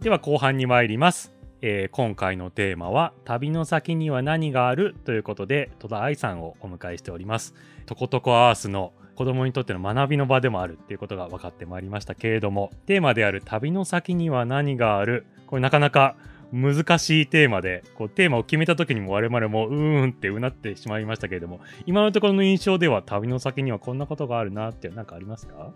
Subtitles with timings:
[0.00, 1.30] では後半に参ります。
[1.60, 7.54] えー今回のテーマは旅の先には何があるということで戸田愛さんをお迎えしております。
[7.84, 16.16] とことこアースの子供にとっての学びの場でもあるっていうことが分かってまいりましたけれどもテーマである旅の先には何があるこれなかなか
[16.50, 25.74] 難しいテーマでこうテーマを決めた時にも我々もうーんってうなってしまいましたけれども今のところの印象では旅の先にはこんなことがあるなって何かありますか？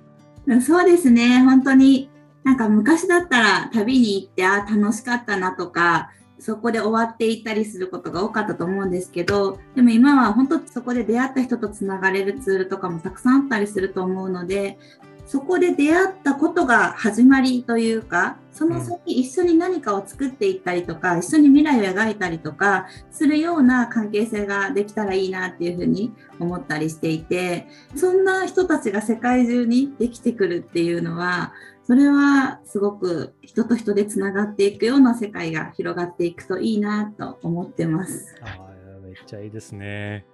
[0.63, 2.09] そうですね、本当に
[2.45, 14.79] なんか昔だったら旅に行って、あ楽しかったなとか、そこで終わっていったりすることが多かったと思うんですけど、でも今は本当そこで出会った人とつながれるツールとかもたくさんあったりすると思うので、
[15.27, 31.55] そこで出会ったことが始まりというか、その先一緒に何かを作っていったりとか、一緒に未来を描いたりとかするような関係性ができたらいいなっていうふうに思ったりしていて、そんな人たちが世界中にできてくるっていうのは、
[31.87, 38.35] それはすごく人と人でつながっていくような世界が広がっていくといいなと思ってます。
[38.43, 38.57] あ
[39.03, 40.27] めっちゃいいですね。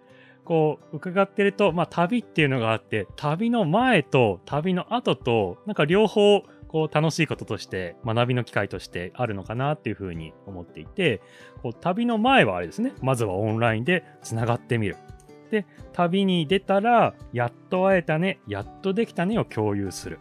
[0.44, 11.20] こう伺ってると、まあ、旅っていうのがあって旅の前と旅の後となんか両方こう楽しいこととして学びの機会としてあるのかなっていうふうに思っていて
[11.62, 14.96] こう旅の前はあれですねまずはオンラインでつながってみる。
[15.50, 20.20] で旅に出たらやっと会えたねやっとできたねを共有する。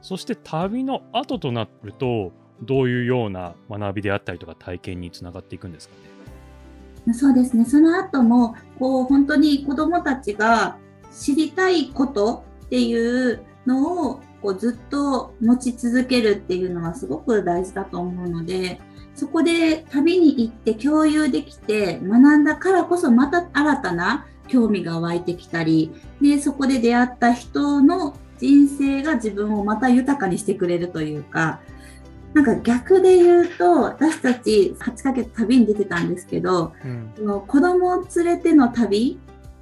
[0.00, 2.32] そして旅の後となると
[2.62, 5.94] どういうような学びであったりとか体験につながっていくんですか
[7.06, 7.14] ね？
[7.14, 7.64] そうですね。
[7.64, 10.76] その後も、こう、本当に子供たちが
[11.10, 18.78] 知りたいことっていうのを、こう、ずっと持ち続けるっていうのはすごく大事だと思うので、
[19.14, 31.60] そこで旅に行って共有できて学んだからこそまた新たな興味が湧いてきたり、で、そこで出会った人の人生が自分をまた豊かにしてくれるというか、
[32.34, 37.12] なんか逆で言うと、私たち8ヶ月旅に出てたんですけど、うん。
[37.16, 39.18] その子供を連れての旅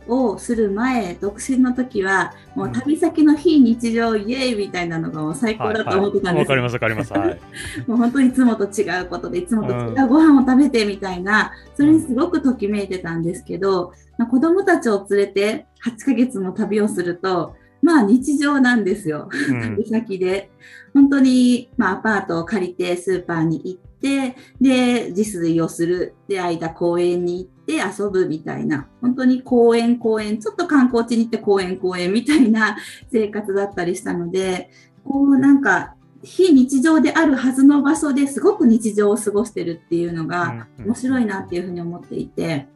[0.08, 6.44] をする前、独身の時は、もう旅先の非日常イエーイみたいなのがもう最高だと思ってたんです。
[6.44, 7.12] よわかりますわかります。
[7.12, 7.40] はい。
[7.86, 19.28] もう本当にいつもと違うことで、いつもと違うご飯を食べてみたいな、それにすごくときめいてたんですけど、まあ、子供たちを連れて8ヶ月も旅をすると、まあ日常なんですよ。
[19.30, 20.50] うん旅 先で。
[20.96, 26.14] 本当に、まあ、アパートを借りてスーパーに行って、で、自炊をする。
[26.26, 28.88] で、間公園に行って遊ぶみたいな。
[29.02, 32.78] 本当に公園公園、ちょっと観光地に行って公園公園みたいな
[33.12, 34.70] 生活だったりしたので、
[35.04, 42.68] こうなんか、非日常であるはずの場所ですごく日常を過ごしてるっていうのがうん面白いなっていうふうに思っていて、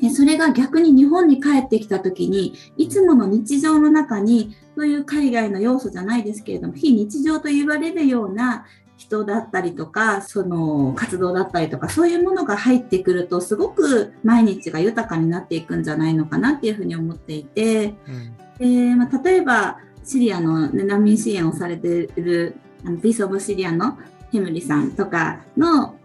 [0.00, 8.66] でそれが逆に日本に帰ってきた時にいつもの日常の中にそういう海外の要素じゃないですけれども非日常と言われるような
[8.98, 18.36] 人だったりとかその活動だったりとかそういうものが入ってくるとすごく毎日が豊かになっていくんじゃないのかなっていうふうに思っていて、うん。
[18.58, 23.98] でまあ、例えばシリアの、ね、難民支援をされているあのピース・オブ・シリアの
[24.32, 25.95] ヘムリさんとかの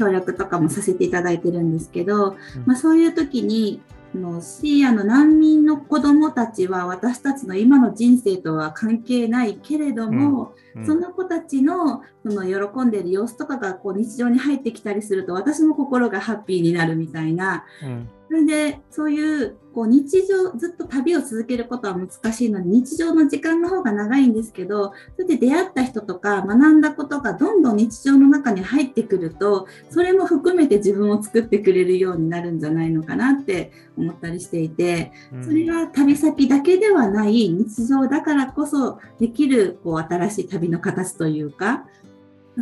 [0.00, 2.36] 協力とかもさせていただいてるんですけど、うん。
[2.64, 3.82] まあ、そういう時に
[4.14, 10.86] あのシリアの難民の子どもたちは私たちの今の人生とは関係ないけれども、うん。
[10.86, 35.44] その子たちのその喜んでいる様子とかがこう日常に入ってきたりすると私も心がハッピーになるみたいなうんそれでそういうこう日常ずっと旅を続けることは難しいので日常の時間の方が長いんですけどそれで出会った人とか学んだことがどんどん日常の中に入ってくるとそれも含めて自分を作ってくれるようになるんじゃないのかなって思ったりしていてうん。
[35.44, 41.84] それが旅先だけではない日常だからこそできるこう新しい旅の形というか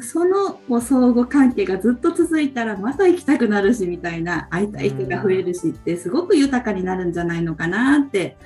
[0.02, 8.36] その相互関係がずっと続いたらまた行きたくなるしみたいな会いたい人が増えるしってすごく豊かになるんじゃないのかなって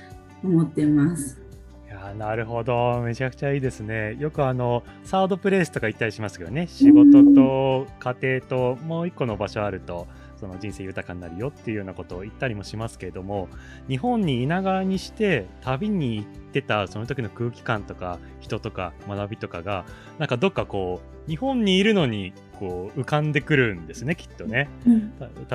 [0.44, 1.40] 思ってます。
[1.86, 3.00] いやーなるほど。
[3.00, 4.16] めちゃくちゃいいですね。
[4.18, 6.66] よくあのサードプレイスとか言ったりしますけどね。
[6.66, 10.06] 仕事と家庭ともう一個の場所あると
[10.42, 13.48] その人生豊かになるよっていうようなことを言ったりもしますけれども
[13.88, 19.84] 日本にいながらにして旅に行ってたその時の空気感とか人とか学びとかが
[20.18, 24.68] なんかどっかこう日本にいるのにこう浮かんでくるんですねきっとね。
[24.84, 25.12] うん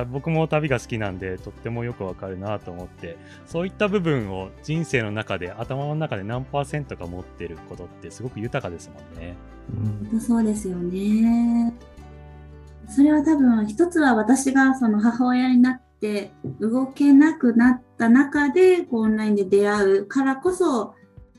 [0.09, 9.35] 僕も旅が好きなんでとってもよくわかるなと思ってそういった部分を人生の中で頭の中で何パーセントか持ってることってすごく豊かですもんね。
[9.75, 11.73] 本当そうですよね。
[12.87, 20.95] それは多分一つは私がその母親になって動けなくなった中でこうオンラインで出会うからこそ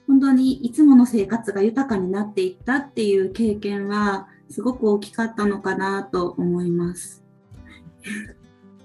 [0.06, 7.22] 本当にいつもの生活が豊かになっていったっていう経験はすごく大きかったのかなと思います。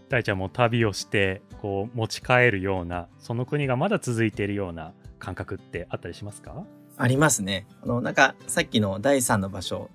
[0.10, 6.66] 大ちゃんも旅をしてこう持ち帰るようなその国がまだ続いているような感覚ってあったりしますか？
[6.98, 7.66] ありますね。
[7.82, 9.90] あのなんかさっきの第3の場所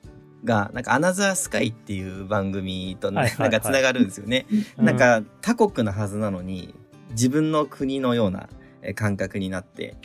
[0.44, 4.46] がなんかアナザースカイっていう番組と、ねなんかつながるんですよね。
[4.76, 6.74] なんか他国のはずなのに
[7.10, 8.48] 自分の国のような
[8.94, 9.96] 感覚になって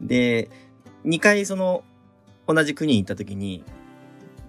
[0.00, 0.48] で
[1.04, 1.82] 2回その
[2.46, 3.64] 同じ国に行った時に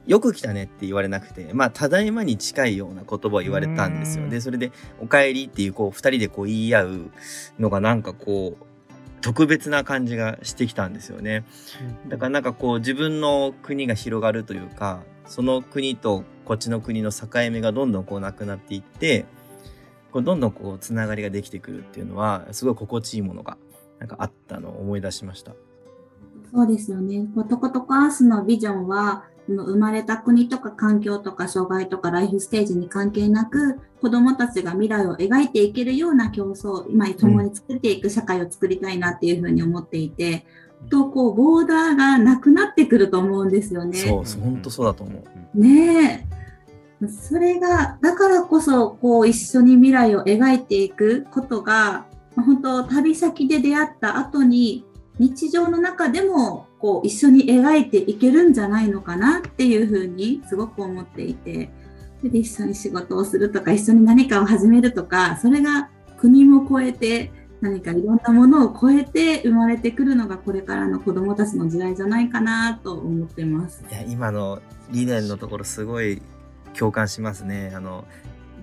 [0.07, 4.27] よく来たねって言われなくて、まあ、ただいまに近いような言葉を言われたんですよ。
[4.29, 7.11] で、それで、お帰りっていう、こう、二人でこう言い合う
[7.59, 8.65] のがなんかこう、
[9.21, 11.45] 特別な感じがしてきたんですよね。
[12.07, 19.25] だからなんかこう、自分の国が広がるというか、その国とこっちの国の境目がどんどんこうなくなっていって、
[20.11, 23.57] こうどんどんこう、つながりができてくるっていうのは、すごい心地いいものが、
[23.97, 25.53] なんかあったのを思い出しました。
[26.53, 27.29] そうですよね。
[27.47, 40.45] とことこアースのビジョンは、生まれた国とか環境とか障害とかライフステージに関係なく子どもたちが未来を描いていけるような競争今共に作っていく社会を作りたいなっていうふうに思っていて、
[40.89, 43.97] とこうボーダーがなくなってくると思うんですよね。
[43.97, 45.23] そう本当そうだと思
[45.55, 45.59] う。
[45.59, 46.27] ね
[47.01, 52.05] えそれがだからこそこう一緒に未来を描いていくことが
[52.35, 54.85] 本当旅先で出会った後に
[55.17, 61.71] 日常の中でもこう一緒に描いていけるんじゃないのかなっていうふうにすごく思っていて
[62.23, 73.83] で一緒に仕事をするとか一緒に何かを始めるとかそれが国も超えて何かいろんなものを超えて生まれてくるのがこれからの子どもたちの時代じゃないかなと思ってます。
[73.89, 76.21] いや今の理念のところすごい
[76.73, 77.71] 共感しますね。
[77.75, 78.05] あの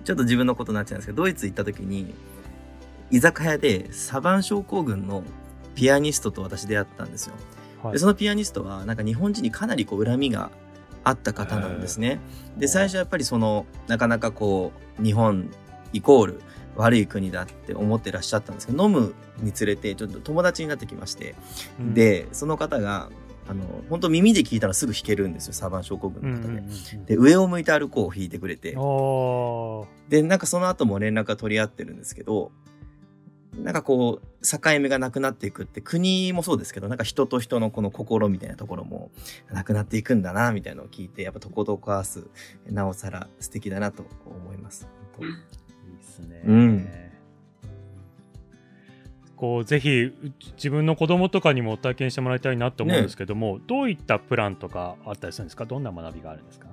[0.03, 2.13] ちょっと自分のことになっちゃうんですけどドイツ行った時に
[3.09, 5.23] 居酒屋でサバン症候群の
[5.75, 7.35] ピアニストと私出会ったんですよ。
[7.81, 10.51] はい、でそのピアニストはなんか日本人にかなりこう恨みが
[11.05, 12.19] あった方なんですね。
[12.57, 15.49] で最初やっぱりそのなかなかこう日本
[15.93, 16.41] イコール
[16.79, 21.35] 悪い国だって思ってらっしゃったんですけど飲むにつれてちょっと友達になってきまして、
[21.77, 23.09] うん、でその方が
[23.49, 26.47] あの本当耳で聞いたらすぐ弾けるんですよサバン症候群の方
[27.05, 27.15] で。
[27.15, 28.71] で上を向いて歩こうを弾いてくれて
[30.09, 32.51] でなんかその後も連絡が取り合ってるんですけど
[33.57, 39.11] なんかこう、境目がなくなっていくって、国もそうですけど、なんか人と人のこの心みたいなところも
[39.51, 42.27] なくなっていくんだな、みたいなのを聞いて、やっぱとことこわす、
[42.67, 44.87] なおさら素敵だなと思います。
[45.89, 46.41] いいですね。
[46.45, 46.87] うん。
[49.35, 50.11] こうぜひ
[50.55, 55.65] 自分の子供とかにも体験してもらいたいなと思うんですけども、ね、どういったプランとかあったりするんですか？
[55.65, 56.67] どんな学びがあるんですか？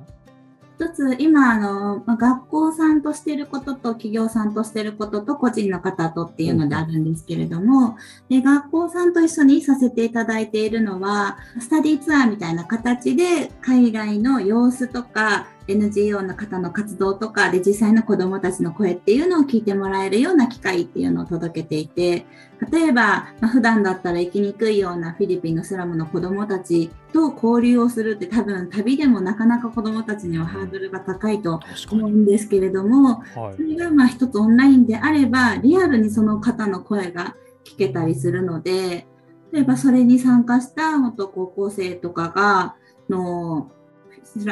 [0.78, 7.96] 一つ、今、あの、まあ、学校さんとしてることと、企業さんとしてることと、個人の方とっていうのであるんですけれども、
[8.28, 22.26] で学校さんと一緒にさせていただいているのは、スタディツアーみたいな形で、海外の様子とか、NGO の方の活動とかで実際の子どもたちの声っていうのを聞いてもらえるような機会っていうのを届けていて
[22.70, 31.60] 例えば、まあ、普段だったら生きにくいようなフィリピンのスラムの子どもたちと交流をするって多分旅でもなかなか子どもたちにはハードルが高いと
[31.90, 39.06] 思うんですけれども、はい、それがまあ一つオンラインであればリアルにその方の声が聞けたりするので
[39.52, 42.76] 例えばそれに参加した元高校生とかが
[43.08, 43.70] の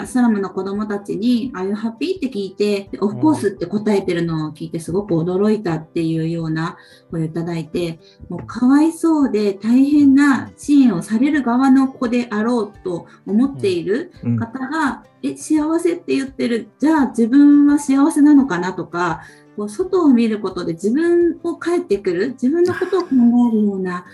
[0.06, 6.76] スラムの子供たちに、ああいうハッピーって聞いて、オフコースって答えてるのを聞いてすごく驚いたっていうような
[7.10, 19.22] 声をいただいて、もうかわいそうで大変な支援をされる側の子であろうと思っている方が、うん、え、幸せって言ってる、じゃあ自分は幸せなのかなとか、
[19.56, 23.08] こう外を見ることで自分を帰ってくる、自分のことを考
[23.52, 24.04] えるような、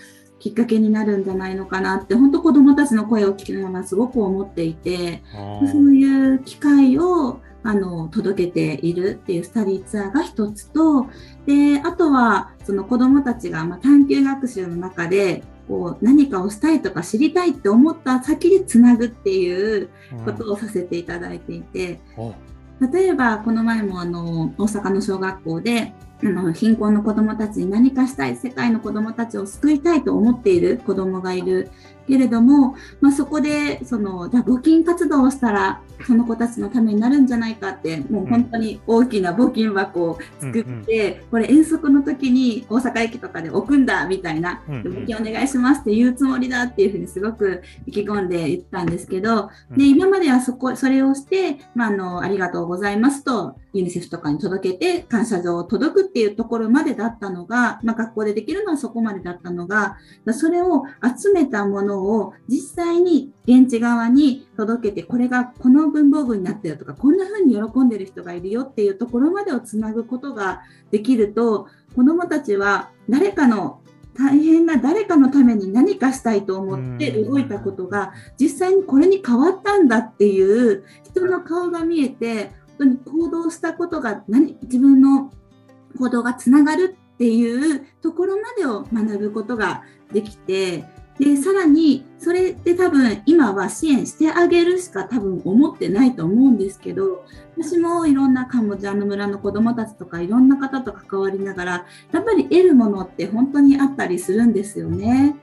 [0.41, 5.23] きっかけになるんじゃないのかなって本当子どもたちの声を聞きながらすごく思っていて
[5.71, 11.07] そういう機会をあの届けているっていうスタディツアーが一つと
[11.45, 19.91] であとはその子どもたちが、まあ、探究学習の中でこう何かをしたいとか知りたいって思った先でつなぐっていう
[20.25, 22.01] ことをさせていただいていて、
[22.93, 31.71] 例えばこの前もあの大阪の小学校であの貧困の子どもたちに何かしたい世界の子どもたちを救いたいと思っている子どもがいる。
[32.11, 59.99] けれども、まあ、そこでそのじゃ募金活動をしたらその子たちのためになるんじゃないかってもう本当に大きな募金箱を作って、うんうん、これ遠足の時に大阪駅とかで置くんだみたいな、うんうん、募金お願いしますって言うつもりだっていうふうにすごく意気込んで言ったんですけど、で今まではそこそれをして、まあ、あのありがとうございますとユニセフとかに届けて感謝状を届くっていうところまでだったのが、まあ、学校でできるのはそこまでだったのが
[60.33, 60.85] それを
[61.19, 73.81] 集めたもののを実際に現地側に届けてこれがこの文房具になってるとかこんな風に喜んでる人がいるよっていうところまでをつなぐことができると子どもたちは誰かの
[74.15, 85.31] 大変な誰かのために何かしたいと思って動いたことが実際にこれに変わったんだっていう人の顔が見えて本当に行動したことが何自分の
[85.99, 90.85] 行動がつながるっていうところまでを学ぶことができて
[91.19, 97.27] でさらにそれって多分今は支援してあげるしか多分思ってないと思うんですけど
[97.59, 101.73] 私もいろんなカンボジアの村の子どもたちとかいろんな方と関わりながら
[102.13, 105.37] やっぱり得るものって本当にあったりするんですよね。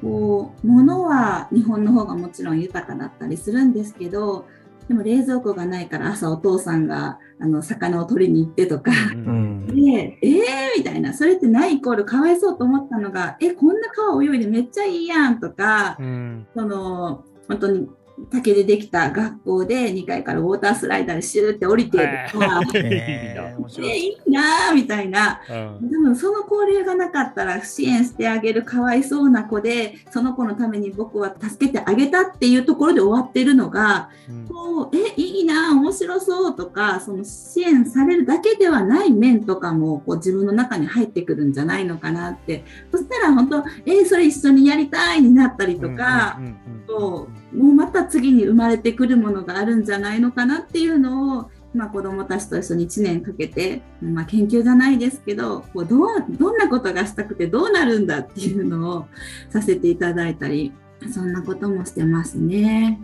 [0.00, 4.46] こう物は日本の方がもちろん豊かだったりするんですけど
[4.88, 9.66] でも冷蔵庫がないから朝お父さんがあの魚を取りに行ってとか、ううんん。
[9.66, 10.40] で、えー
[10.78, 16.46] みたいな、それってないイコールかわいそうと思ったのが、え、こんな川泳いでめっちゃいいやんとか、うん。
[16.54, 17.88] その、本当に
[18.30, 21.98] 竹でできた学校で2階からウォータースライダーでシューって降りて
[22.32, 24.08] とか、 えーい。
[24.08, 25.40] いいなーみたいな。
[25.80, 25.88] うん。
[25.88, 34.10] でもその交流がなかったら支援してあげるかわいそうな子で、その子のために僕は助けてあげたっていうところで終わってるのが、
[34.48, 42.64] こうえいいな面白そうとかその支援されるだけではない面とかもこう自分の中に入ってくるんじゃないのかなって。
[42.90, 46.58] そしたら本当えそれ一緒にやりたいになったりとかうんうんうん。
[46.86, 59.06] そうもうまた次に生まれてくるものがあるんじゃないのかなっていうのを今子どもたちと一緒に1年かけて、まあ、研究じゃないですけどこうどうどんなことがしたくてどうなるんだっていうのを
[59.50, 60.72] させていただいたり
[61.12, 63.00] そんなこともしてますね。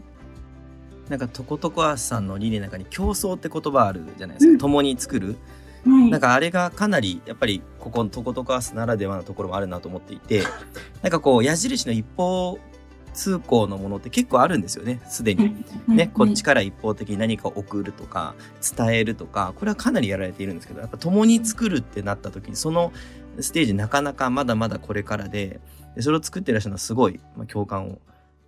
[1.08, 4.52] なんか、トコトコアースさんの理念の中に競争って言葉あるじゃないですか。
[4.52, 5.28] うん共に作る。
[5.28, 10.42] はいなんかあれがかなり、やっぱり、ここのトコトコアースならではのところもあるなと思っていて、
[11.02, 12.58] なんかこう、矢印の一方
[13.14, 15.64] 通行のものって結構あるんですよね、すでに。
[15.88, 18.34] ね、こっちから一方的に何かを送るとか、
[18.76, 22.92] 伝えるとか、これはかなりやられているんですけど、やっぱ共に作るってなった時に、その
[23.40, 25.60] ステージなかなかまだまだこれからで、
[25.94, 27.98] でそれを作ってらっしゃるのはすごい、まあ、共感を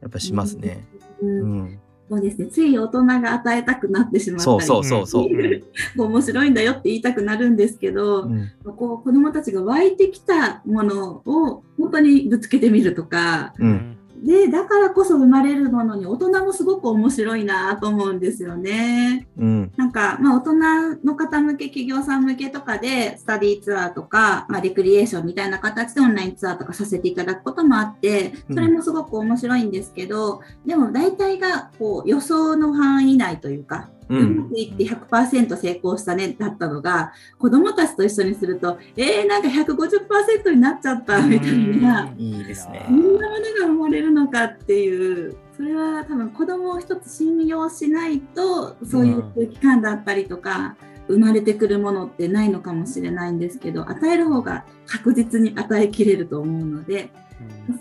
[0.01, 0.87] やっぱしますね。
[1.23, 1.81] うんうん。
[2.09, 2.47] そうですね。
[2.47, 5.29] つい大人が与えたくなってしまったり、そうそうそうそう。
[6.01, 13.96] 面白いんだよって言いたくなるんですけど、うんこう子供たちが湧いてきたものを本当にぶつけてみるとか、うん。
[14.23, 19.27] で、だからこそ生まれるものに大人もすごく面白いなと思うんですよね。
[19.39, 19.73] うん。
[19.77, 34.17] なんか、まあ、大人の方向け、企業さん向けとかで、スタディーツアーとか、まあ、レクリエーションみたいな形でオンラインツアーとかさせていただくこともあって、それもすごく面白いんですけど、でも大体がこう予想の範囲内というか、う。
[34.17, 39.43] うまくいって100%成功したねだったのが、子供たちと一緒にすると、えー、なん。
[39.43, 42.41] か150%になっちゃったみたいな、こん。
[42.41, 50.77] なものが生まれるのかっていう、それは多分子供を一つ信用しないと、そういう空気感だったりとか、
[51.09, 53.39] 生まれてくるものってないのかもしれないん。
[53.39, 57.11] ですけど、与える方が確実に与えきれると思うので、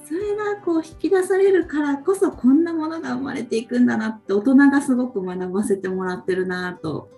[0.08, 7.10] それがこう引き出されるからこそこんなものが生まれていくんだなって大人がすごく学ばせてもらってるなと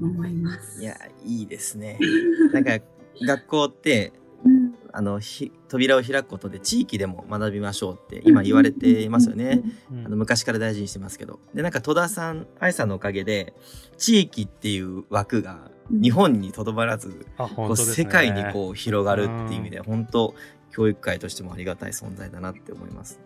[0.00, 0.82] 思います。
[0.82, 1.98] いや、いいですね。
[2.52, 2.78] なんか、
[3.22, 4.12] 学校って、
[4.44, 9.62] うんあの、ひ扉を開くことで地域でも学びましょうって今言われていますよね。。
[9.92, 11.38] うんあの昔から大事にしてますけど。
[11.54, 13.54] で、なんか戸田さん、愛さんのおかげで、
[13.96, 20.34] 地域っていう枠が日本にとどまらず、う本当ですね世界にこう広がるっていう意味で、本当
[20.70, 23.20] 教育界としてもありがたい存在だなって思います。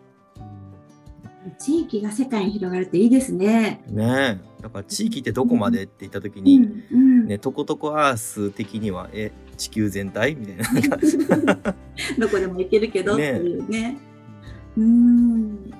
[1.58, 3.82] 地域が世界に広がるっていいですね。
[3.88, 4.62] ねえ。
[4.62, 10.96] だから地域ってどこまでって言った時うに、んうんね、とことこアース的には、え、地球全体みたいな。
[12.18, 13.98] どこでも行けるけどってねいうね。
[14.76, 15.74] うーん。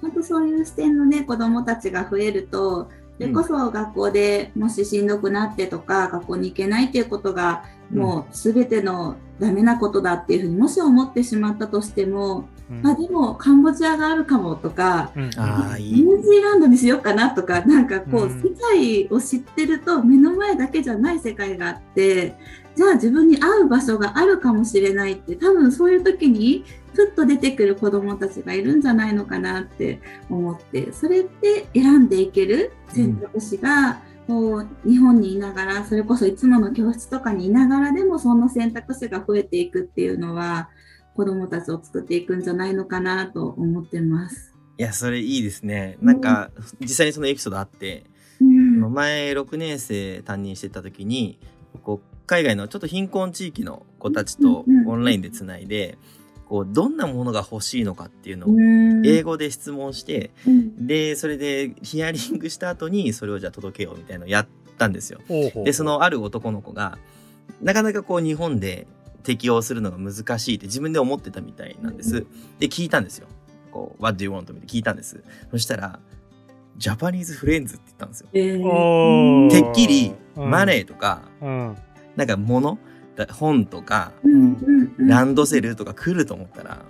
[0.00, 12.86] 本当そういう視点のね、子供たちが増えると、それこそ学校でもししんどくなってとか、学校に行けないっていうことが、もう全てのダメなことだっていうふうにもし思ってしまったとしても、うん。
[12.86, 15.24] あ、でもカンボジアがあるかもとか、うん。
[15.24, 22.36] ニュージーランドにしようかなとか、なんかこう、うん世界を知ってると目の前だけじゃない世界があって、
[22.74, 34.00] じゃあ自分に合う場所があるかもしれないって、多分そういう時にふっと出てくる子供たちがいるんじゃないのかなって思って、それって選んでいける選択肢が、
[34.32, 40.70] こう日本にいながら、それこそいつもの教室とかにいながらでもそんな選択肢が増えていくっていうのは、
[41.14, 44.54] 子供たちを作っていくんじゃないのかなと思ってます。
[44.78, 45.98] いや、それいいですね。
[46.00, 48.06] なんか、実際にそのエピソードあって、
[48.40, 51.38] うん前6年生担任してた時に、
[51.82, 56.21] こう、海外のちょっと貧困地域の子たちとうんうんオンラインでつないで、こ
[56.52, 65.20] こう、どんなものが欲しいのかっていうのをうん英語で質問して、うんで、それでヒアリングした後にそれをじゃあ届けようみたいなのをやったんですよ。
[65.28, 66.98] ほうほうで、そのある男の子が、
[67.62, 68.86] なかなかこう日本で
[69.22, 72.26] 適応するのが難しいって自分で思ってたみたいなんです。
[72.58, 73.28] で、聞いたんですよ。
[73.70, 74.42] こう、What do you want?
[74.42, 75.24] って聞いたんです。
[75.50, 76.00] そしたら、
[76.76, 78.28] ジャパニーズフレンズって言ったんですよ。
[78.34, 81.76] えーてっきり、うんマネーとか、うん
[82.14, 82.78] なんか物、だ
[83.30, 84.12] 本とか、
[84.98, 86.84] ランドセルとか来ると思ったら、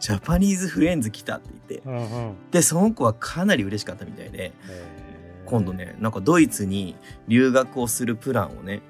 [0.00, 4.52] ジャパニーズフレンズ来たって言って、うんうんで、その子はかなり嬉しかったみたいで、
[5.46, 6.96] 今度ね、なんかドイツに
[7.28, 8.82] 留学をするプランをね、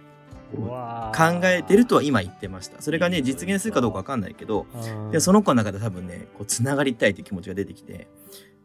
[0.54, 2.80] 考えてるとは今言ってました。
[2.80, 8.08] それがね、実現するかどうかわかんないけど、うんでその子の中で多分ね、こう、つながりたいという気持ちが出てきて、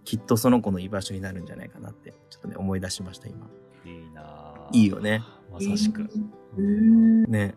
[0.06, 3.48] きっとその子の居場所になるんじゃないかなって、ちょっとね、思い出しました、今。
[3.86, 5.24] いいなあいいよね。
[5.52, 6.10] まさしく。
[6.58, 7.56] うんね。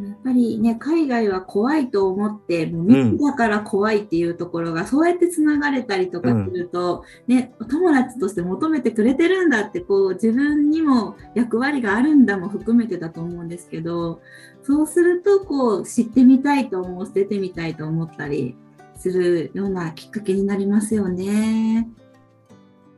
[0.00, 14.20] やっぱりね、海外は怖いと思って、もう密だから怖いっていうところが、そうやってつながれたりとかすると、ね、お友達として求めてくれてるんだって、こう、自分にも役割があるんだも含めてだと思うんですけど、
[14.62, 18.56] そうすると、こう、知ってみたいと思う、捨ててみたいと思ったり
[18.94, 21.88] するようなきっかけになりますよね。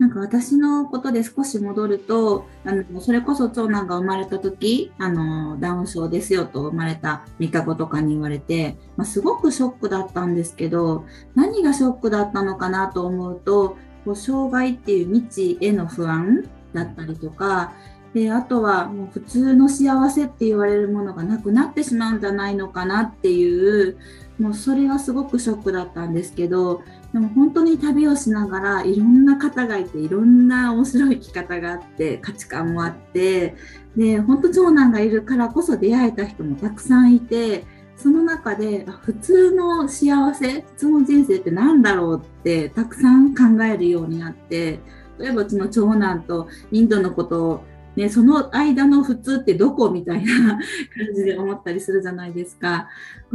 [0.01, 11.05] なんか私のことで少し戻ると、あのそれこそ長男が生まれた時あのダウン症ですよと生まれた3日後とかに言われて、まあ、すごくショックだったんですけど
[11.35, 13.77] 何がショックだったのかなと思うと
[14.07, 17.75] こう障害っていう未知への不安だったりとか
[18.15, 23.99] であとはもう普通の幸せって言われるものがなくなってしまうんじゃないのかなっていう
[24.39, 33.57] もうそれがすごくショックだったんですけどでも本当に旅をしながらいろんな方がいていろんな面白い生き方があって価値観もあって
[33.97, 37.65] で本当長男がいるからこそ出会えた人もたくさんいて
[37.97, 44.79] その中で普通の幸せ普通の人生って何だろうってたくさん考えるようになって
[45.19, 47.65] 例えばうちの長男とインドのことを
[48.01, 50.59] ね、その間の普通ってどこみたいな
[50.97, 52.89] 感じで思ったりするじゃないですか。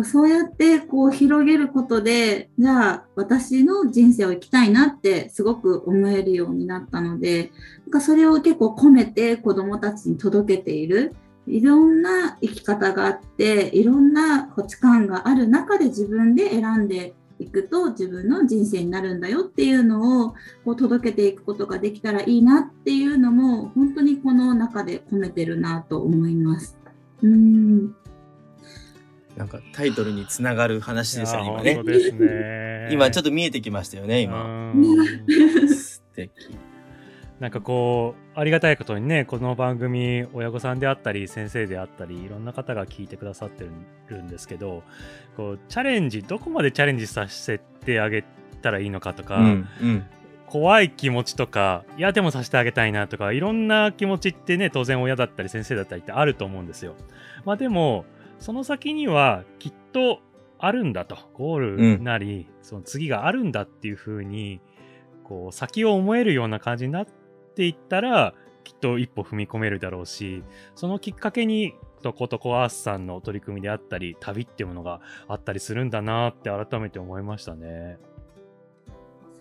[0.04, 7.52] そうやってこう広げることで、じゃあ私の人生を生きたいなってすごく思えるようになったので、
[7.86, 11.14] なんかそれを結構込めて子供たちに届けている。
[11.46, 26.78] いろんな生き方があって、いろんな価値観がある中で自分で選んでいくと自分の人生になるんだよっていうのをこう届けていくことができたらいいなっていうのも本当にこの中で込めてるなと思います。
[27.22, 27.96] うん
[29.36, 32.90] なんかタイトルにつながる話でしたね、今ねね。
[32.92, 34.72] 今ちょっとと見えてきましたよね、今。
[34.74, 35.06] 今。
[35.68, 36.32] 素敵。
[37.40, 43.66] なんかこう、ありがたいことにね、この番組、親御さんであったり、先生であったり、いろんな方が聞いてくださって
[44.08, 44.84] るんですけど、
[45.36, 48.24] こう、チャレンジ、どこまでチャレンジさせてあげ
[48.62, 50.06] たらいいのかとか、うん、うん。
[50.48, 56.96] 怖い気持ちとか、いや、でもさせてあげたいなとか、いろんな気持ちってね、当然親だったり先生だったりってあると思うんですよ。
[57.46, 58.06] まあでも、
[58.40, 60.22] その先にはきっと
[60.58, 61.18] あるんだと。
[61.34, 64.62] ゴールなり、その次があるんだっていう風に、
[65.24, 67.06] こう、先を思えるような感じになっ
[67.56, 70.44] ていったら、きっと一歩踏み込めるだろうし、
[70.76, 71.74] そのきっかけに、
[72.06, 77.98] とことこアースさんの取り組みであったり、旅っていうものがあったりするんだなって改めて思いましたね。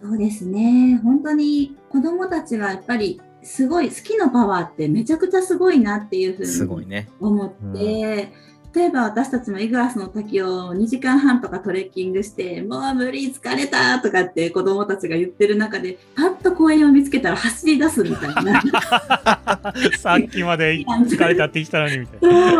[0.02, 0.98] そうですね。
[1.04, 7.10] 本当に子供たちがやっぱりすごい好きのパワーってめちゃくちゃすごいなっていうふうにすごいね。
[7.20, 8.32] 思って、
[8.74, 18.62] 例えば私たちもイグアスの滝を2時間半とかトレッキングして、もう無理疲れたとかって子供たちが言ってる中で、パッと公園を見つけたら走り出すみたいな。
[19.96, 22.50] さっきまで疲れたって言ってたのにみたいな。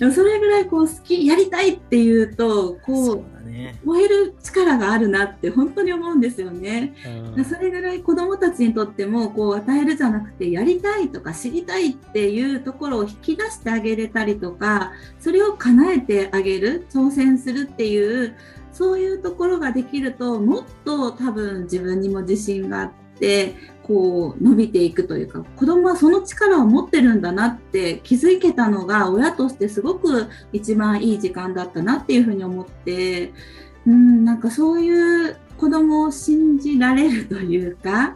[0.00, 0.12] そう。
[0.12, 3.78] それぐらいこう好き、やりたいっていうと、こそうね。
[3.84, 6.94] 燃える力があるなって本当に思うんですよね。
[7.34, 18.34] うんそれぐらい子どもたちにとってもこう与えるじゃなくてやりたいとか知りたいっていうところを引き出してあげれたりとかそれを叶えてあげる挑戦するっていう
[18.72, 23.54] そういうところができるともっと多分自分にも自信があって
[23.88, 33.32] こう伸びていくというか子どもはその力を持ってるんだなって気づけたのが親としてすごく一番いい時間だったなっていうふうに思って
[33.86, 38.14] うんなんかそういう子供を信じられるというか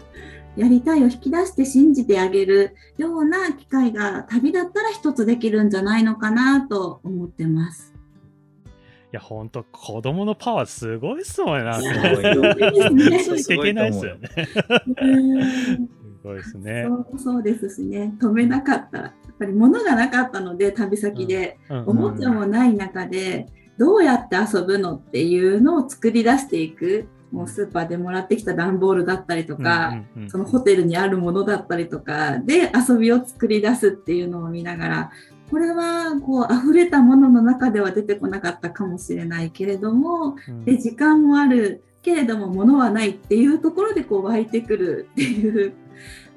[0.57, 7.95] やりたいを引き出して信じてあげるような機会が旅だったら一つできるんじゃないのかなと思ってます。
[9.13, 11.73] いや、ほんと、子供のパワーすごいっすもんね。
[11.75, 12.55] すごいよ
[13.37, 14.31] ついていけないっすよね。
[15.03, 15.43] うん
[16.23, 16.87] すごいですね。
[16.89, 27.09] そうそうですしね止めなかったやっぱり物がなかったので旅先で、うんおもちゃもない中でどうやって遊ぶのっていうのを作り出していく。
[27.33, 35.11] もうスーパーでもらってきた段ボールだったりとか、そのホテルにあるものだったりとかで遊びを作り出すっていうのを見ながら、
[35.53, 45.75] これはこう溢れたものの中では出てこなかったかもしれないけれども、うんで時間もあるけれども物はないっていうところでこう湧いてくるっていう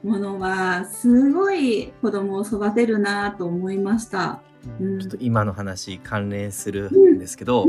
[0.03, 4.41] ものはすごい子供を育てるなと思いました。
[4.79, 4.99] うん。
[4.99, 7.19] ちょっと今の話関連するん。
[7.19, 7.65] ですけど、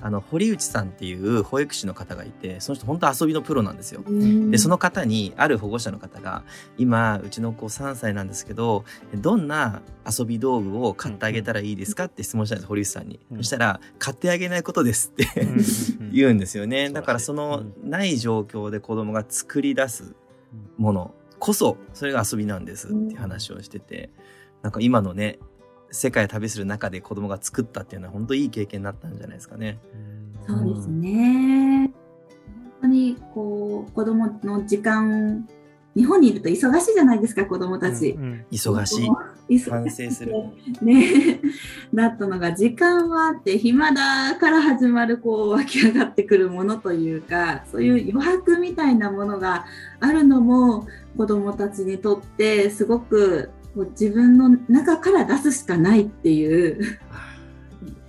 [0.00, 4.02] あの堀内さんっていう保育士の方がいてその人本当遊びのプロなんですよ。
[4.06, 4.50] うん。
[4.50, 6.44] でその方にある保護者の方が
[6.76, 8.84] 今うちの子3歳なんですけど
[9.14, 13.36] どんな遊び道具を買ってあげたらいいですかって質問したんです堀内さんに、うん。
[13.38, 15.26] そしたら買ってあげないことですって
[16.12, 16.86] 言うんですよね。
[16.86, 20.14] うんだからそのうない状況で子供が作り出す
[20.76, 24.10] ものこそそれが遊びなんですって話をしてて
[24.62, 25.38] なんか今のね
[25.90, 29.78] 世界を旅する中で子供が作ったっていうのは本当いい経験になったんじゃないですかね。
[30.46, 31.92] そうですね。
[32.80, 35.48] 本当にこう子供の時間、
[35.94, 38.10] 日本にいると忙しいじゃないですか、子供たち。
[38.10, 39.10] うんうん忙しい
[39.48, 40.32] 忙反省する。
[40.82, 41.40] ね、
[41.94, 49.64] だったのが時間はあって暇だから始まるこう湧き上がってくるものというかそういう余白みたいなものが
[50.00, 56.98] あるのも子どもたちにとってすごくこう自分の中から出すしかないっていう。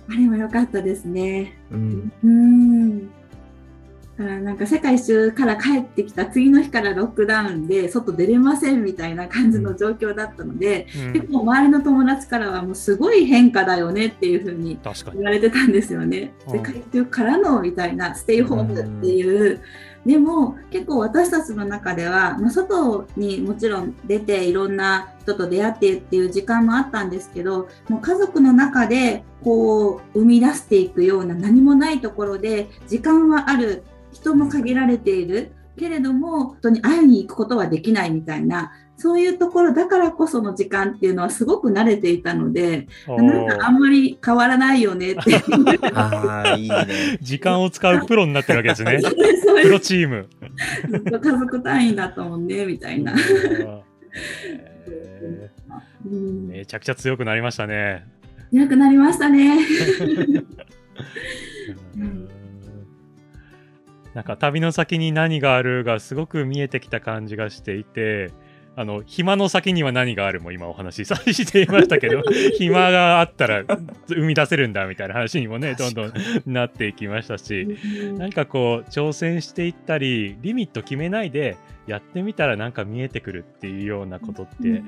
[0.08, 1.56] あれも良かったですね。
[1.70, 2.12] うん。
[2.24, 3.06] うん。
[3.08, 11.12] だからなんか世界一周から帰ってきた次の日からロックダウンで外出れませんみたいな感じの状況だったので、うん。
[11.12, 15.18] 結構周りの友達からはもうすごい変化だよねっていう風に確かに。
[15.18, 16.32] 言われてたんですよね。
[16.48, 16.58] うん。
[16.58, 19.60] 世界中からのみたいなステイホームっていう。
[20.06, 33.84] でも結構私たちの中では、まあ、外にもちろん出ていろんな人と出会ってっていう時間もあったんですけどもう家族の中でこう生み出していくような何もないところで時間はある。
[34.12, 35.52] 人も限られている。
[35.78, 45.40] けれども本当に会いに行くことはできないみたいなそういうところだからこその時間っていうのはすごく慣れていたのでなんかあんまり変わらないよねっていう
[45.96, 47.18] ああいいね。
[47.22, 49.00] 時間を使うプロになってるわけですね。
[49.62, 50.28] プロチーム。
[50.90, 53.14] ずっと家族単位だと思うねみたいな。
[56.02, 58.06] めちゃくちゃ強くなりましたね。
[58.52, 59.60] 強くなりましたね。
[61.96, 62.39] うん
[64.14, 68.32] なんか旅の先に何があるがすごく見えてきた感じがしていて、
[68.76, 72.22] あの暇の先には何があるも今お話しさしていましたけど
[72.56, 73.64] 暇があったら
[74.06, 76.12] 生み出せるんだみたいな話にもねどんどん
[76.46, 77.76] なっていきましたし
[78.16, 84.82] 何かこう挑戦していったりリミット決めないでやってみたらなんか見えてくるっていうようなことって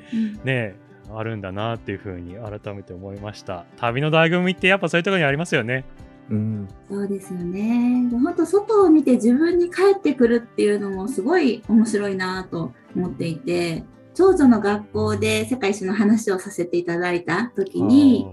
[0.45, 0.77] ね
[1.13, 3.67] あるんだなっていうふうに改めて思いました。
[3.77, 5.85] 旅の醍醐味ってやっぱそういうところにありますよね
[6.31, 6.69] うん。
[6.89, 8.09] そうですよね。
[8.11, 18.27] で本当外を見て自分に返ってくるっていうのもすごい面白いなと思っていて、長女の学校で世界史の話をさせていただいた時に、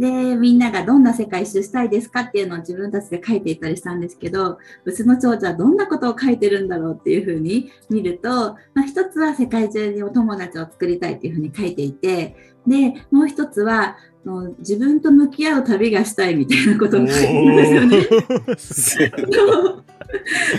[0.00, 12.34] で、みんながどんな世界一周したいですかっていうのを自分たちで書いていたりしたんですけど、うちの長女はどんなことを書いてるんだろうっていうふうに見ると、まあ、一つは世界中にお友達を作りたいっていうふうに書いていて、
[12.66, 18.06] で、もう一つは、あの自分と向き合う旅がしたいみたいなことをんですよね。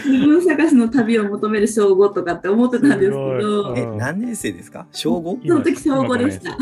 [0.06, 4.88] 自分探しの旅を求める称号とかって思ってたんですけど、え何年生ですか？
[4.92, 5.38] 小五？
[5.46, 6.58] その時小五でした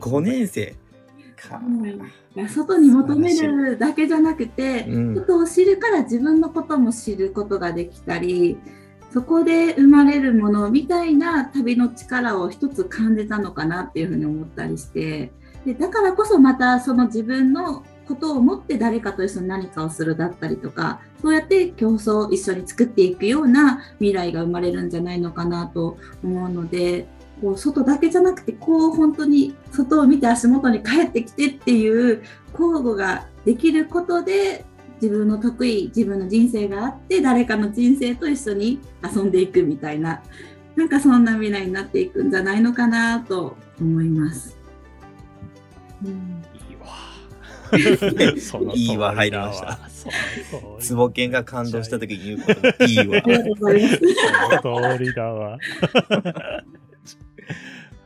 [0.00, 0.76] 五年生。
[1.36, 1.60] か。
[2.36, 8.58] うん、外に求めるだけじゃなくて、うん外を知るから自分のことも知ることができたり
[9.12, 15.32] そこで生まれるものみたいな旅の力を一つ感じたのかなっていうふうに思ったりして
[15.64, 27.06] でだからこそまたその自分のことを持って誰かと一緒に何かをするだったりとかそうやって競争を一緒に作っていくような未来が生まれるんじゃないのかなと思うので
[27.40, 34.64] こう外だけじゃなくてこう本当に外を見て足元に帰ってきてっていう交互ができることで
[35.00, 40.22] 自分の得意自分の人生があって誰かの人生と一緒に遊んでいくみたいな
[40.76, 44.59] なんかそんな未来になっていくんじゃないのかなと思います。
[46.04, 48.74] うんいい わ。
[48.74, 49.78] いいわ入りました。
[50.80, 53.22] つぼけんが感動した時に言うこともいいわ。
[54.62, 55.58] その通りだわ。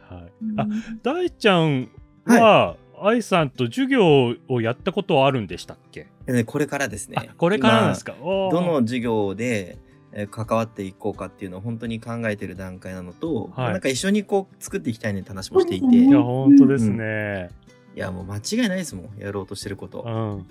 [0.09, 0.67] はい、あ
[1.03, 1.89] 大ちゃん
[2.27, 6.07] は、愛さんと授業をやったことはあるんでしたっけ？
[6.47, 7.17] これからですね。
[7.19, 7.25] あ。
[7.37, 8.15] これからなんですか？
[8.23, 9.79] どの授業で
[10.13, 13.73] えー関わっていこうかっていうのを本当に考えてる段階なのと、はい。
[13.73, 17.49] なんか一緒にこう作っていきたいねって話もしていて、いや、本当ですね。
[17.95, 20.47] やもう間違いないですもんやろうとしてること、うん。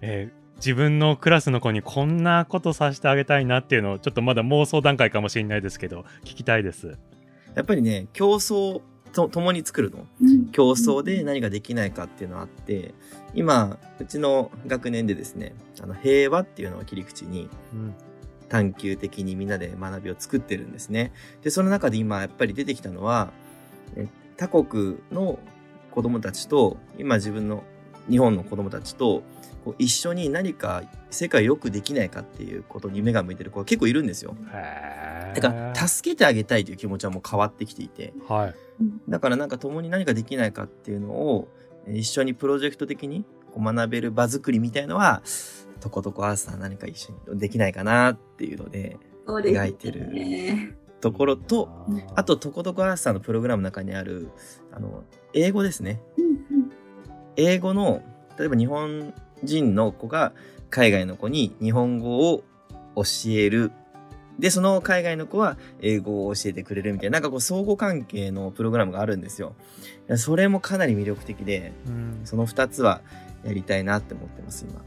[0.00, 6.98] えー自分のクラスの子にこんなことさせてあげたいなっていうのをちょっとまだ妄想段階かもしれないですけど聞きたいです。
[7.54, 8.80] やっぱりね、競争
[9.12, 10.04] と共に作るの？
[10.20, 12.92] うん競争で何ができないかっていうのがあって、
[13.34, 17.94] 今、うちの学年でですね、あの、平和っていうのを切り口に、うん
[18.48, 21.12] 探求的にみんなで学びを作ってるんですね。
[21.42, 23.30] で、その中で今やっぱり出てきたのは、
[23.94, 25.38] え他国の
[25.98, 27.64] 子供たちと、今自分の
[28.08, 29.24] 日本の子供たちと、
[29.64, 34.36] こう一緒に何か世界をよくできないかっていうことに目が向いてる子が結構いるんですよ。
[34.52, 38.54] へだから、助けてあげたいという気持ちはもう変わってきていて、はい。
[39.08, 41.48] だからなんか共に何かできないかっていうのを、
[41.88, 45.22] えー一緒にプロジェクト的にこう学べる場作りみたいのは、
[45.80, 54.28] とことこアーサー何か一緒にできないかなっていうので、描いてるねところと、ーあと、とことこアーサーのプログラムの中にある、
[54.72, 56.00] あの、英語ですね。
[56.16, 56.38] うんうん
[57.40, 58.02] 英語の、
[58.36, 60.32] 例えば日本人の子が
[60.70, 62.42] 海外の子に日本語を
[62.96, 63.70] 教える。
[64.40, 69.54] で、その海外の子は英語を教えてくれるみたいな、なんかこう相互関係のプログラムがあるんですよ。
[70.16, 73.02] それもかなり魅力的で、うんその二つは
[73.44, 74.80] やりたいなって思ってます、今。
[74.80, 74.82] あ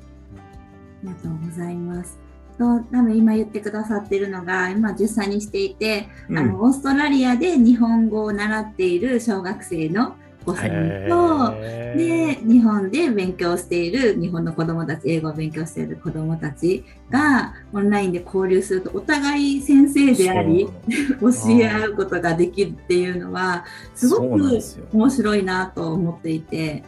[1.04, 2.31] りがとうございます。
[2.62, 6.38] と多分今言ってくださってるのが今10歳にしていて、うん。
[6.38, 10.70] あのオーストラリアで日本語を習っている小学生のお子さん
[11.10, 20.68] と、へで日本で勉強している日本の子どもたち英語を勉強している子どもたちがオンラインで交流するとお互い先生であり
[21.22, 24.60] 教え合うことができるっていうのはすごく
[24.94, 26.84] 面白いなと思っていて。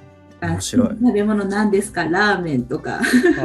[0.47, 2.03] 面白い食べ物何ですか？
[2.05, 3.01] ラーメンとか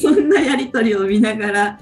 [0.00, 1.78] そんなやりとりを見ながら、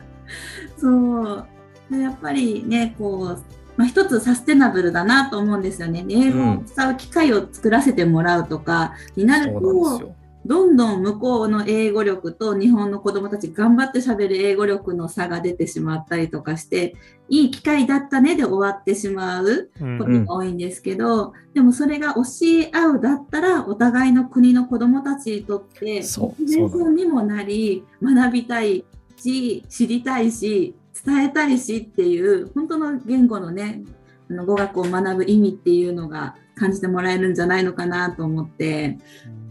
[0.76, 0.88] そ
[1.22, 1.46] う。
[1.90, 3.42] でやっぱりね、こう、
[3.76, 6.04] まあ、一つサステナブルだなと思うんですよね。
[6.08, 9.60] 英語を使う機会を作らせてもらうとかになると、
[10.00, 10.14] よ。
[10.48, 16.96] どんどん向こうの英語力と日本の子どもたち頑張って喋る英語力の差が出てしまったりとかして、
[17.28, 19.98] いい機会だったねで終わってしまううん。
[19.98, 22.22] ことが多いんですけど、でもそれが教
[22.62, 33.82] え合うだったらお互いの国の子どもたちにとってそうモチベーションにもなり学びたいし知りたいし伝えたいしっていう本当の言語のね
[34.30, 38.98] あの語学を学ぶ意味っていうのが感じてもらえるんじゃないのかなと思って、
[39.30, 39.47] うん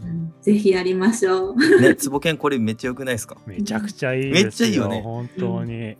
[0.48, 1.80] ぜひやりましょう。
[1.80, 3.36] ね、つぼけんこれめっちゃ良くないですか？
[3.46, 4.42] めちゃくちゃいいですよ。
[4.44, 5.96] めっちゃいいよね本当に。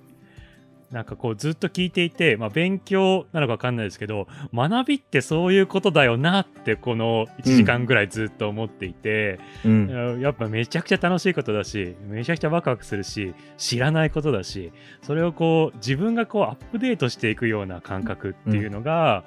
[0.90, 9.86] なんかこうずっと聞いていて、まあ、勉強なのか分かんないですけど学びってそういうことだよなってこの1時間ぐらいずっと思っていて、うん。
[9.90, 19.24] ややっぱめちゃくちゃ楽しいことだしめちゃくちゃワクワクするし知らないことだしそれをこう自分がこうアップデートしていくような感覚っていうのが、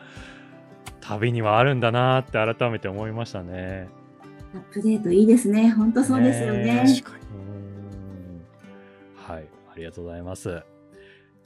[0.99, 3.87] 旅にはあるんだなって改めて思いましたね。
[4.53, 5.69] アップデートいいですね。
[5.71, 6.63] 本当そうですよね。
[6.63, 6.85] ね
[9.15, 10.61] はい、ありがとうございます。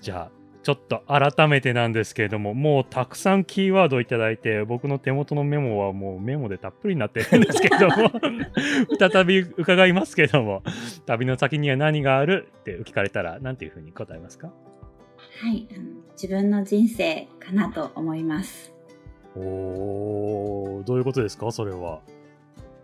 [0.01, 8.11] じゃあ、ちょっと改めてなんですけれども、もうたくさんキーワードをいただいて、僕の手元のメモはもうメモでたっぷりになってるんですけれども、
[8.99, 10.63] 再び伺いますけれども、
[11.05, 14.47] 旅の先には何があるって聞かれたら、なんていうふうに答えますか？
[14.47, 15.67] はい、
[16.13, 18.73] 自分の人生かなと思います。
[19.35, 21.51] おー、どういうことですか？
[21.51, 22.01] それは。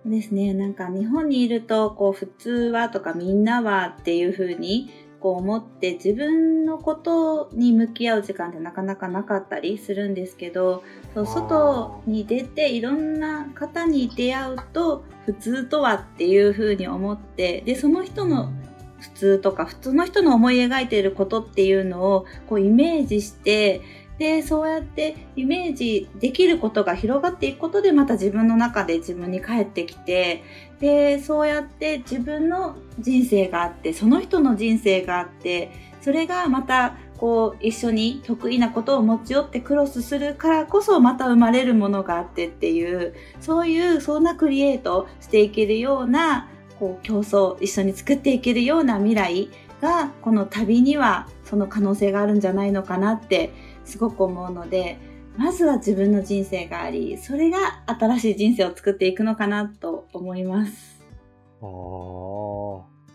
[0.05, 0.53] ですね。
[0.53, 10.83] なんか日本にいると、こう普通はとかみんなはっていう風にこう思って自分のことに向き合う時間ってなかなかなかったりするんですけど、
[11.13, 18.51] そう外に出ていろんな方に出会うと普通とはっていう風に思って、で、その人の
[18.99, 23.81] 普通とか普通の人の思い描いていることっていうのをこうイメージして
[24.21, 30.43] でそうやってイメージできることが広がっていくことでまた自分の中で自分に返ってきて
[30.79, 49.49] でそうやって自分の人生があってその人の人生があってそれがまたこう一緒に得意なことを持ち寄ってクロスするからこそまた生まれるものがあってっていうそういうそんなクリエイトしていけるようなこう競争一緒に作っていけるような未来
[49.81, 54.97] がこの旅にはその可能性があるんじゃないのかなってすごく思うので
[55.37, 61.01] まずは自分の人生がありそれが新しい人生を作っていくのかなと思います。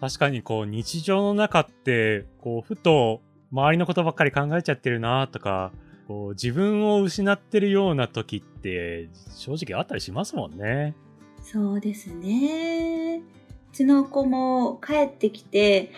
[0.00, 5.72] 確かにこう日常の中ってこうふと周りのことばっかり考えちゃってるなとか
[6.06, 10.94] こう自分を失ってるような時って正直あったりしますもんね。
[11.42, 13.18] そうですね。
[13.18, 15.92] うちの子も帰ってきて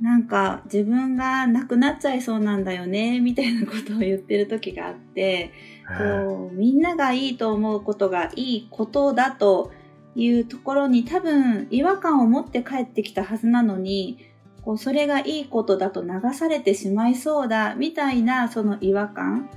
[0.00, 5.52] なんか自分がなくなっちゃいそうなんだよねみたいなことを言ってる時があって
[5.86, 9.72] こうみんながいいと思うことがいいことだと
[10.14, 14.18] いうところに多分違和感を持って帰ってきたはずなのに、
[14.62, 19.48] こうそれがいいことだと流されてしまいそうだみたいなその違和感。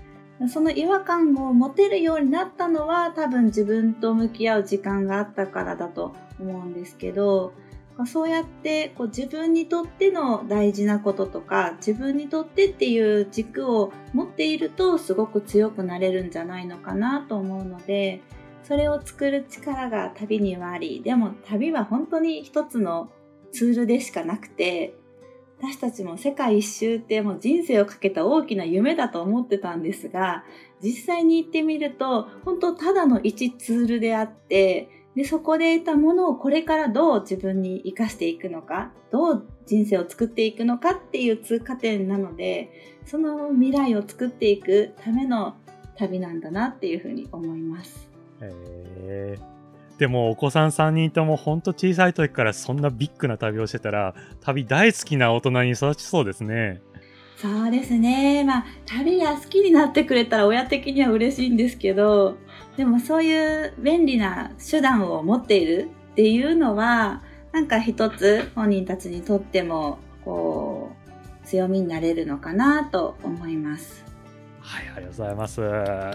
[0.50, 7.54] その違和感を持てるようになったのは多分自分と向き合う時間があったからだと思うんですけど、
[8.08, 18.22] そうやってこう自分にとっての大事なこととか自分にとってっていう軸を持っているとすごく強くなれるんじゃないのかなと思うので
[18.64, 23.12] それを作る力が旅にはありでも旅は本当に一つの
[23.52, 24.96] ツールでしかなくて
[25.60, 30.44] 私たちも世界一周ってもう人生をかけた大きな夢だと思ってたんですが
[30.82, 42.72] 実際に行ってみると本当ただの一ツールであってで、そこで得たものをこれからどう自分に活かしていくのか、どう人生を作っていくのかっていう通過点なので、
[43.06, 45.56] その未来を作っていくための
[45.96, 48.10] 旅なんだなっていうふうに思います。
[48.42, 49.38] へ
[50.00, 56.82] でもお子さん3人ともほんと小さい時からそんなビッグな旅をしてたら、旅大好きな大人に育ちそうですね。
[57.44, 58.46] そうですね。
[58.46, 62.38] まあ、旅が好きになってくれたら親的には嬉しいんですけど、
[62.78, 70.94] でもそういう便利な手段を持っているっていうのは、なんか一つ本人たちにとっても、こ
[71.44, 74.06] う、強みになれるのかなと思います。
[74.62, 75.62] はい、ありがとうございます。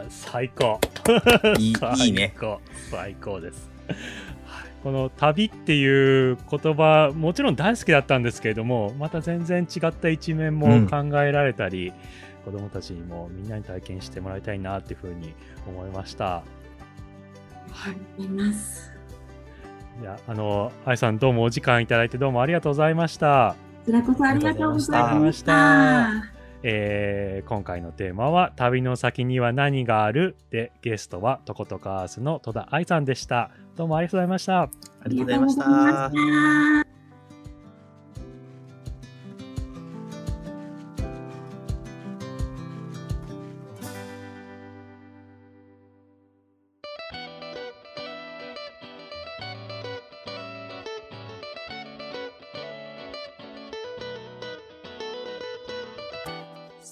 [0.09, 0.81] 最高。
[1.59, 1.75] いい
[2.07, 2.35] いいね。
[2.91, 3.69] 最高です。
[4.83, 11.95] この旅っていう言葉もちろん大好きだったんですけれどもまた全然違った一面も考えられたり、うん
[12.49, 15.35] 子供たちにもみんなに体験してもらいたいなっていうふうに
[15.67, 16.25] 思いました。
[16.25, 16.43] は
[18.19, 18.25] い。
[18.25, 18.91] います
[20.01, 23.55] いや、あの、愛さんどうもお時間いただいてどうもありがとうございました。
[23.85, 26.38] こちらこそありがとうございました。
[26.62, 30.37] えー、今回のテーマは旅の先には何がある？
[30.51, 33.51] でゲストはトコトカースの戸田愛さんでした。
[33.77, 34.62] どうもありがとうございました。
[34.62, 34.71] あ
[35.07, 36.98] りがとうございました。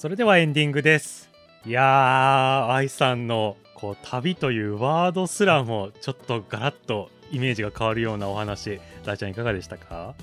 [0.06, 1.28] それではエンディングです。
[1.64, 10.14] いやー、愛さんのこう旅というワードすらもちょっとガラッとイメージが変わるようなお話、大ちゃんいかがでしたか？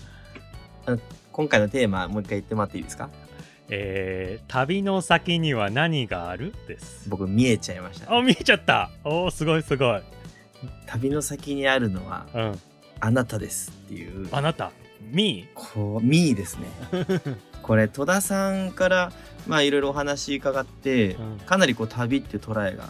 [1.33, 3.09] 今回のテーマ、もう一回言ってもらっていいですか？
[3.67, 6.53] えー、旅の先には何がある？
[6.65, 7.09] です。
[7.09, 8.89] 僕見えちゃいました、ね、あ見えちゃった。
[9.03, 10.01] おすごいすごい。
[10.85, 12.61] 旅の先にあるのは、うん、
[13.01, 14.29] あなたですっていう。
[14.31, 14.71] あなた。
[15.11, 16.67] ミーこうミーですね
[17.63, 19.11] これ戸田さんから
[19.47, 22.89] まあいろいろお話伺って、うん、かなりこう旅っていう捉えが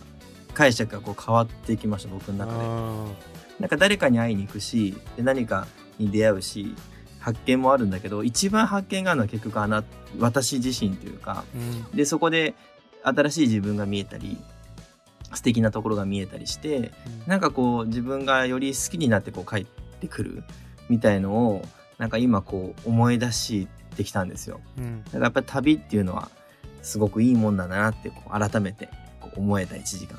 [0.54, 3.34] 解釈がこう変わってきました僕の中で。
[3.60, 5.68] なんか誰かに会いに行くしで何か
[6.00, 6.76] に出会うし
[7.20, 9.84] 発見もあるんだけど一番発見があるのは結局あな
[10.20, 12.56] 私自身というか、うん、でそこで
[13.04, 14.38] 新しい自分が見えたり
[15.34, 16.92] 素敵なところが見えたりして、うん、
[17.28, 19.66] なんかこう自分がより好きになってこう帰っ
[20.02, 20.44] てくる
[20.90, 21.66] みたいのを
[21.98, 24.60] なんか今こう思い出してきたんですよ。
[24.78, 26.30] うん、だからやっぱり旅っていうのは
[26.82, 28.90] すごくいいもんだなってこう改めて
[29.36, 30.18] 思えた1時間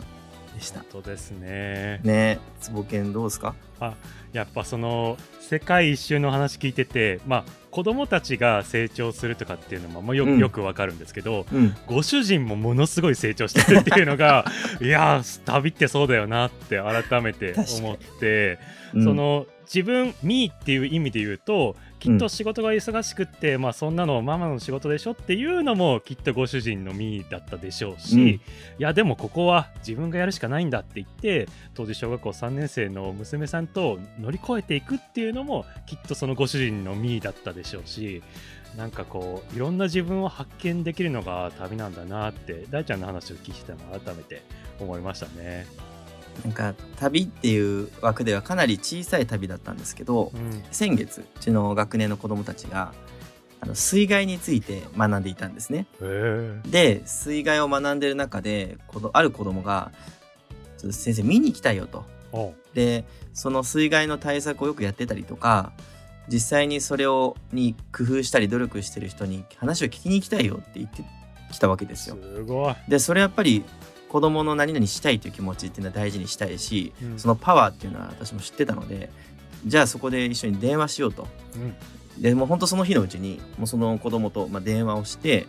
[0.55, 0.81] でした。
[0.81, 2.01] 本当ですね。
[2.03, 3.55] ね、坪健どうですか？
[3.81, 3.95] あ、
[4.33, 14.45] やっぱその世界一周の話聞いてて、まあ子供たちが成長するとかっていうのも、まあ、よ,、よくわかるんですけど、うん、ご主人もものすごい成長してるっていうのが
[14.81, 18.61] いや旅ってそうだよなって改めて思って、
[18.95, 28.40] うん、その自分、ミーっていう意味で言うと、きっと仕事が忙しくって、うん、まあそんなのママの仕事でしょっていうのもきっとご主人のミーだったでしょうし、うん、い
[28.77, 38.23] やでもここは自分がやるしかないんだって言って当時小学校3年生の娘さんと乗り越えていくっていうのもきっとそのご主人のミーだったでしょうし
[38.77, 44.43] なんかこういろんな自分を発見できるのが旅なんだなって大ちゃんの話を聞いてたの改めて
[44.79, 45.94] 思いましたね。
[46.42, 52.92] なんか旅っていう枠ではかなり小さい旅だったんですけど、うん、先月うちの学年の子どもたちが
[53.61, 55.87] あの水害について学んでいたんですね。
[56.67, 59.92] で水害を学んでる中でこのある子どもが
[60.77, 62.04] 「ちょっと先生見に行きたいよ」と。
[62.75, 65.73] でその水害の対策をよくやってたりとか
[66.29, 71.04] 実際にそれをに工夫したり努力してる人に話を聞きに行きたいよって言って
[71.52, 72.17] きたわけですよ。
[72.17, 73.65] すでそれやっぱり
[74.15, 79.10] 子供の何々したいという気持ちっていうのは大事にしたいし、うん、そのパワーっていうのは私も知ってたので
[79.67, 81.27] じゃあそこで一緒に電話しようと。
[81.56, 85.48] うん、でもう本当その日のうちにもうその子供とま電話をして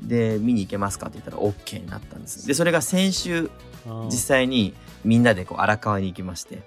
[0.00, 2.46] で見に行けますかって言ったら OK になったんです。
[2.46, 3.50] でそれが先週
[4.04, 4.72] 実際に
[5.04, 6.62] みんなでこう荒川に行きまして。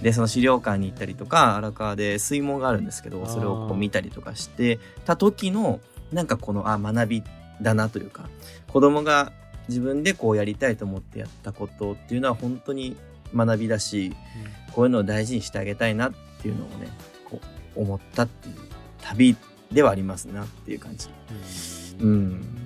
[0.00, 5.80] でその資料館に行ったりとか荒川で水門があるんですけどそれをこう見たりとかしてた時の
[6.12, 7.22] なんかこのあ学び
[7.60, 8.30] だなというか
[8.68, 9.32] 子供が
[9.68, 12.96] 自分でこうやりたいと思ってやったことっていうのは本当に
[13.34, 14.14] 学びだし
[14.72, 16.88] こういうのを大事にしてあげたいなっていうのをね
[17.24, 17.40] こ
[17.76, 18.54] う思ったっていう
[19.00, 19.36] 旅
[19.70, 21.08] ではありますなっていう感じ。
[22.00, 22.08] うん。
[22.08, 22.58] うん。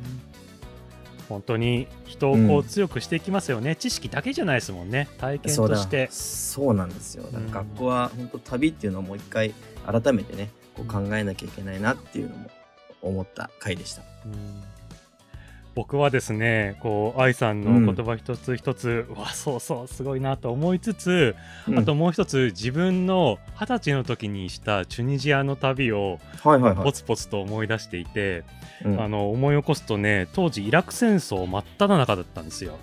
[1.28, 5.08] 本当に人をこうんう強くしていきますよね、知識だけじゃないですもんね。
[5.18, 6.08] 体験として。
[6.10, 7.24] そうなんですよ。
[7.24, 9.52] だから学校は本当旅っていうのをもう一回
[9.84, 12.50] 改めてねこう考えなきゃいけないなっていうのも
[13.02, 14.02] 思った回でした。
[14.24, 14.75] うん
[15.76, 21.36] 僕はですねこう愛さんの言葉一つ一つ、うわそうそうすごいなと思いつつ、
[21.76, 26.84] あともう一つ自分の二十歳の時にしたチュニジアの旅をはいはいはい。
[26.84, 28.42] ポツポツと思い出していて、
[28.84, 32.78] うんあの思い起こすとね当時イラク戦争真っ只中だったんですよ。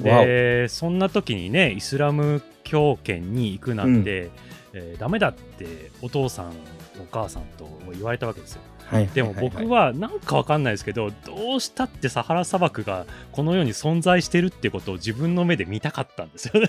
[0.00, 4.30] でそんな時にねイスラム教圏に行くなんて、
[4.72, 6.52] えーダメだってお父さん
[7.00, 8.62] お母さんと言われたわけですよ。
[8.90, 16.68] はいでも僕はなんかわかんないですけどどうしたってサハラ砂漠がこの世に存在してるってことを自分の目で見たかったんですよね。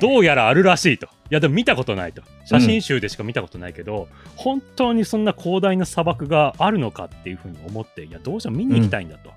[0.00, 1.06] どうやらあるらしいと。
[1.06, 2.22] いやでも見たことないと。
[2.44, 9.30] 写真集でしか見たことないけど、本当にそんな広大な砂漠があるのかっていうふうに思って、いやどうしても見に行きたいんだと。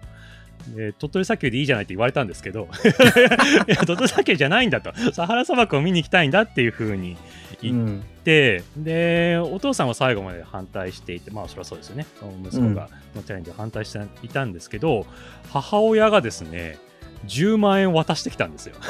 [0.75, 2.67] で鳥取砂丘でいいじゃないって言われたんですけど
[3.67, 7.17] いや鳥取砂丘じゃないんだとサハラ砂漠を見に行きたいんだっていうふうに
[7.67, 12.05] 言っうんて、でお父さんは最後まで反対していてまあそりゃそうですよね。
[12.43, 15.05] 息子がのチャレンジを反対していたんですけど、
[15.51, 16.77] 母親がですね
[17.27, 18.75] 10万円渡してきたんですよ。
[18.79, 18.81] う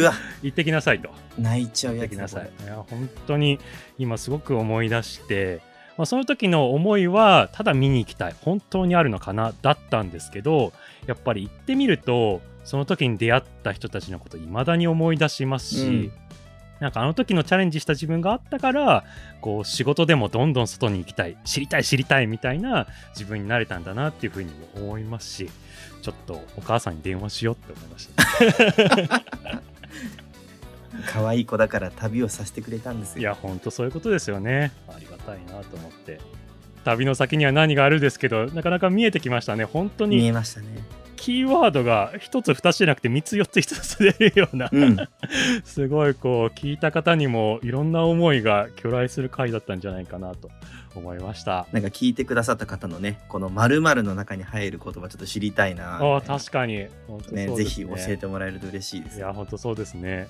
[0.00, 0.12] ーわ、
[0.42, 1.10] 行ってきなさいと。
[1.38, 2.10] 泣いちゃう行っやつだ。
[2.10, 2.50] てきなさい。
[2.64, 3.58] いや本当に
[3.98, 5.60] 今すごく思い出して、
[5.96, 8.34] まあ、その時の思いはただ見に行きたい。
[8.40, 10.72] 本当にあるのかなだったんですけど
[11.06, 16.12] やっぱり行ってみるとその時に出会った人たちのこといまだに思い出しますし、うん
[16.80, 19.04] なんかあの時のチャレンジした自分があったから
[19.40, 25.50] こう仕事でもどんどん外に行きたい知りたい知りたいみたいな自分になれたんだなっていうふうにも思いますし
[26.02, 29.22] ちょっとお母さんに電話しようって思いました。
[31.06, 33.20] 可愛い子だから旅をさせてくれたんですよ。
[33.20, 34.72] いや、ほんとそういうことですよね。
[34.88, 36.20] ありがたいなと思って。
[36.84, 39.64] 旅の先には何があるですけど、なかなか見えてきましたね。
[39.64, 40.66] 本当見えにましたね。
[41.20, 44.96] キーワードが一つ二つじゃなくて三つ四つ一つ出るような、うん。
[45.64, 50.50] すごいこう、聞いた方にもいろんな思いが巨来する回だったんじゃないかなと
[50.94, 51.66] 思いました。
[51.72, 55.98] なんか聞いてくださった方のね、この〇〇の中に入る言葉ちょっと知りたいな。
[55.98, 56.86] ああ、確かに。
[57.06, 59.18] 本当そうですね、ぜひ教えてもらえると嬉しいです。
[59.18, 60.26] いや、本当そうですね。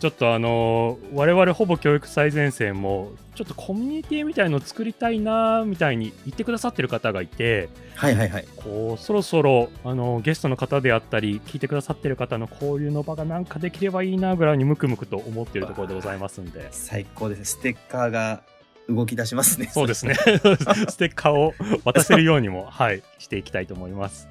[0.00, 8.48] ちょっとあのー我々ほぼ教育最前線も、ちょっとコミュニティみたいのを作りたいなーみたいに言ってくださってる方がいて、はいはいはい。
[8.56, 17.44] こうそろそろあのゲストの方であったり聞いてくださってる方の交流の場がなんかできればいいなぐらいにムクムクと思っているところでございますんで最高ですね。
[17.44, 18.42] ステッカーが
[18.88, 19.66] 動き出しますね。
[19.66, 20.14] そうですね
[20.88, 21.52] ステッカーを
[21.84, 24.28] 渡せるようにもはいしていきたいと思います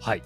[0.00, 0.22] はい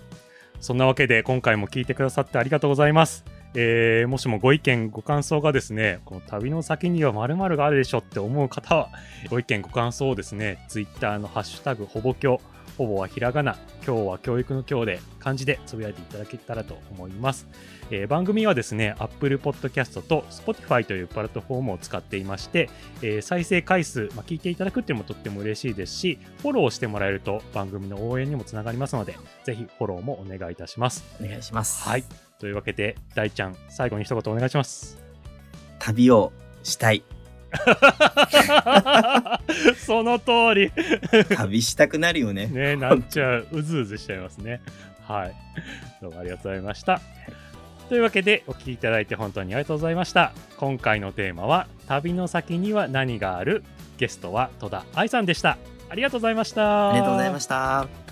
[0.60, 3.24] そんなわけで今回も聞いてくださってありがとうございます
[3.54, 8.90] えーもしもご意見ご感想がですねこの旅の先には〇〇があるでしょって思う方は
[9.30, 12.40] ご意見ご感想をですねツイッターのハッシュタグほぼきょ
[12.76, 17.46] ほぼはひらがな今日は教育の今日で漢字でつぶやいていただけたらと思います、
[17.90, 22.68] えー番組はですね Apple Podcast と Spotify というプラットフォームを使っていまして、
[23.02, 31.88] えー再生回数、まあ、聞いていただくっていうのもとっても嬉しいですしフォローしてもらえると番組の応援にもつながりますのでぜひフォローもお願いいたしますお願いします。
[31.88, 32.23] はい。
[32.38, 34.98] というわけで大ちゃん最後に一言お願いします。
[35.78, 36.32] 旅を
[36.62, 37.02] したい。
[39.78, 40.72] その通り。
[41.36, 42.46] 旅したくなるよね。
[42.46, 44.60] ねなっちゃううずうずしちゃいますね。
[45.06, 45.34] はい。
[46.00, 47.00] どうもありがとうございました。
[47.88, 50.32] というわけでお聞きいただいて本当にありがとうございました。
[50.56, 53.62] 今回のテーマは旅の先には何がある？
[53.98, 55.58] ゲストは戸田愛さんでした。
[55.88, 56.90] ありがとうございました。
[56.90, 58.03] ありがとうございました。